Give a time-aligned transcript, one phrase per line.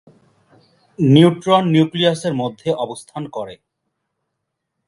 [0.99, 3.55] Neutron নিউক্লিয়াসের মধ্যে অবস্থান করে।